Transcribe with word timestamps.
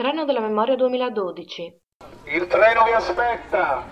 Treno 0.00 0.24
della 0.24 0.40
memoria 0.40 0.76
2012. 0.76 1.80
Il 2.24 2.46
treno 2.46 2.84
vi 2.84 2.92
aspetta! 2.92 3.84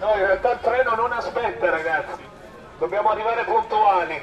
No, 0.00 0.10
in 0.14 0.24
realtà 0.24 0.52
il 0.52 0.60
treno 0.60 0.94
non 0.94 1.12
aspetta, 1.12 1.68
ragazzi. 1.68 2.22
Dobbiamo 2.78 3.10
arrivare 3.10 3.44
puntuali. 3.44 4.18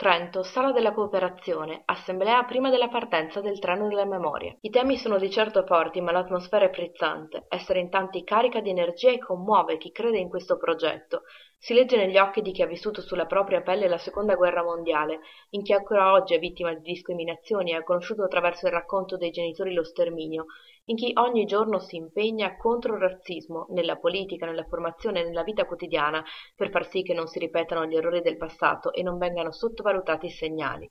Trento, 0.00 0.42
Sala 0.42 0.72
della 0.72 0.94
Cooperazione, 0.94 1.82
assemblea 1.84 2.42
prima 2.44 2.70
della 2.70 2.88
partenza 2.88 3.42
del 3.42 3.58
treno 3.58 3.86
della 3.86 4.06
memoria. 4.06 4.56
I 4.62 4.70
temi 4.70 4.96
sono 4.96 5.18
di 5.18 5.30
certo 5.30 5.62
forti, 5.66 6.00
ma 6.00 6.10
l'atmosfera 6.10 6.64
è 6.64 6.70
frizzante. 6.70 7.44
Essere 7.50 7.80
in 7.80 7.90
tanti 7.90 8.24
carica 8.24 8.60
di 8.60 8.70
energia 8.70 9.10
e 9.10 9.18
commuove 9.18 9.76
chi 9.76 9.92
crede 9.92 10.16
in 10.16 10.30
questo 10.30 10.56
progetto. 10.56 11.24
Si 11.58 11.74
legge 11.74 11.98
negli 11.98 12.16
occhi 12.16 12.40
di 12.40 12.50
chi 12.50 12.62
ha 12.62 12.66
vissuto 12.66 13.02
sulla 13.02 13.26
propria 13.26 13.60
pelle 13.60 13.88
la 13.88 13.98
seconda 13.98 14.36
guerra 14.36 14.64
mondiale, 14.64 15.20
in 15.50 15.62
chi 15.62 15.74
ancora 15.74 16.12
oggi 16.12 16.32
è 16.32 16.38
vittima 16.38 16.72
di 16.72 16.80
discriminazioni 16.80 17.72
e 17.72 17.74
ha 17.74 17.82
conosciuto 17.82 18.24
attraverso 18.24 18.68
il 18.68 18.72
racconto 18.72 19.18
dei 19.18 19.30
genitori 19.30 19.74
lo 19.74 19.84
sterminio, 19.84 20.46
in 20.90 20.96
chi 20.96 21.12
ogni 21.14 21.44
giorno 21.46 21.78
si 21.78 21.96
impegna 21.96 22.56
contro 22.56 22.94
il 22.94 23.00
razzismo, 23.00 23.66
nella 23.70 23.96
politica, 23.96 24.44
nella 24.44 24.66
formazione 24.66 25.20
e 25.20 25.24
nella 25.24 25.44
vita 25.44 25.64
quotidiana, 25.64 26.22
per 26.54 26.70
far 26.70 26.86
sì 26.86 27.02
che 27.02 27.14
non 27.14 27.28
si 27.28 27.38
ripetano 27.38 27.86
gli 27.86 27.94
errori 27.94 28.20
del 28.20 28.36
passato 28.36 28.92
e 28.92 29.02
non 29.02 29.16
vengano 29.16 29.52
sottovalutati 29.52 30.26
i 30.26 30.30
segnali. 30.30 30.90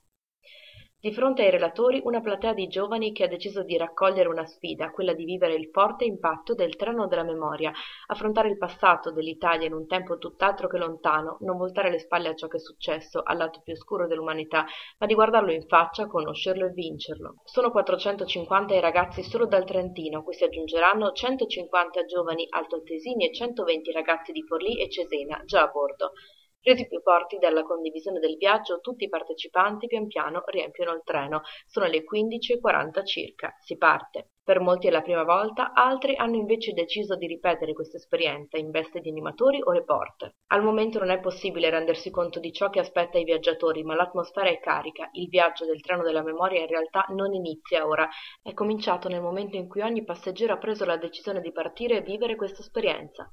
Di 1.02 1.14
fronte 1.14 1.40
ai 1.40 1.50
relatori 1.50 1.98
una 2.04 2.20
platea 2.20 2.52
di 2.52 2.66
giovani 2.66 3.12
che 3.12 3.24
ha 3.24 3.26
deciso 3.26 3.62
di 3.62 3.78
raccogliere 3.78 4.28
una 4.28 4.44
sfida, 4.44 4.90
quella 4.90 5.14
di 5.14 5.24
vivere 5.24 5.54
il 5.54 5.70
forte 5.72 6.04
impatto 6.04 6.52
del 6.52 6.76
treno 6.76 7.06
della 7.06 7.22
memoria, 7.22 7.72
affrontare 8.08 8.50
il 8.50 8.58
passato 8.58 9.10
dell'Italia 9.10 9.66
in 9.66 9.72
un 9.72 9.86
tempo 9.86 10.18
tutt'altro 10.18 10.68
che 10.68 10.76
lontano, 10.76 11.38
non 11.40 11.56
voltare 11.56 11.90
le 11.90 12.00
spalle 12.00 12.28
a 12.28 12.34
ciò 12.34 12.48
che 12.48 12.58
è 12.58 12.60
successo, 12.60 13.22
al 13.24 13.38
lato 13.38 13.62
più 13.64 13.72
oscuro 13.72 14.06
dell'umanità, 14.06 14.66
ma 14.98 15.06
di 15.06 15.14
guardarlo 15.14 15.52
in 15.52 15.66
faccia, 15.66 16.06
conoscerlo 16.06 16.66
e 16.66 16.72
vincerlo. 16.72 17.36
Sono 17.44 17.70
450 17.70 18.74
i 18.74 18.80
ragazzi 18.80 19.22
solo 19.22 19.46
dal 19.46 19.64
Trentino, 19.64 20.18
a 20.18 20.22
cui 20.22 20.34
si 20.34 20.44
aggiungeranno 20.44 21.12
150 21.12 22.04
giovani 22.04 22.46
altoatesini 22.46 23.24
e 23.24 23.32
120 23.32 23.90
ragazzi 23.90 24.32
di 24.32 24.42
Forlì 24.42 24.78
e 24.78 24.90
Cesena, 24.90 25.40
già 25.46 25.62
a 25.62 25.68
bordo. 25.68 26.12
Resi 26.62 26.86
più 26.88 27.00
forti 27.00 27.38
dalla 27.38 27.62
condivisione 27.62 28.18
del 28.18 28.36
viaggio, 28.36 28.80
tutti 28.80 29.04
i 29.04 29.08
partecipanti 29.08 29.86
pian 29.86 30.06
piano 30.06 30.42
riempiono 30.46 30.92
il 30.92 31.02
treno. 31.04 31.40
Sono 31.66 31.86
le 31.86 32.04
15.40 32.04 33.04
circa. 33.04 33.54
Si 33.60 33.76
parte. 33.76 34.32
Per 34.42 34.60
molti 34.60 34.86
è 34.86 34.90
la 34.90 35.00
prima 35.00 35.22
volta, 35.22 35.72
altri 35.72 36.16
hanno 36.16 36.36
invece 36.36 36.72
deciso 36.72 37.16
di 37.16 37.26
ripetere 37.26 37.72
questa 37.72 37.96
esperienza 37.96 38.58
in 38.58 38.70
veste 38.70 39.00
di 39.00 39.08
animatori 39.08 39.60
o 39.62 39.70
reporter. 39.70 40.34
Al 40.48 40.62
momento 40.62 40.98
non 40.98 41.10
è 41.10 41.20
possibile 41.20 41.70
rendersi 41.70 42.10
conto 42.10 42.40
di 42.40 42.52
ciò 42.52 42.68
che 42.68 42.80
aspetta 42.80 43.16
i 43.18 43.24
viaggiatori, 43.24 43.82
ma 43.82 43.94
l'atmosfera 43.94 44.50
è 44.50 44.60
carica. 44.60 45.08
Il 45.12 45.28
viaggio 45.28 45.64
del 45.64 45.80
treno 45.80 46.02
della 46.02 46.22
memoria 46.22 46.60
in 46.60 46.66
realtà 46.66 47.06
non 47.08 47.32
inizia 47.32 47.86
ora, 47.86 48.08
è 48.42 48.52
cominciato 48.52 49.08
nel 49.08 49.22
momento 49.22 49.56
in 49.56 49.66
cui 49.66 49.80
ogni 49.80 50.04
passeggero 50.04 50.52
ha 50.52 50.58
preso 50.58 50.84
la 50.84 50.96
decisione 50.98 51.40
di 51.40 51.52
partire 51.52 51.96
e 51.96 52.02
vivere 52.02 52.36
questa 52.36 52.60
esperienza. 52.60 53.28